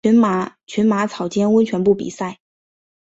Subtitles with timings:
[0.03, 0.15] 群
[0.89, 2.39] 马草津温泉部比赛。